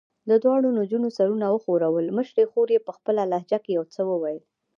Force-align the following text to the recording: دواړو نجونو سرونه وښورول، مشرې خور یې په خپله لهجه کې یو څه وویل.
دواړو 0.43 0.69
نجونو 0.79 1.07
سرونه 1.17 1.45
وښورول، 1.49 2.05
مشرې 2.17 2.43
خور 2.51 2.67
یې 2.75 2.79
په 2.87 2.91
خپله 2.97 3.21
لهجه 3.31 3.57
کې 3.63 3.71
یو 3.77 3.85
څه 3.93 4.01
وویل. 4.09 4.41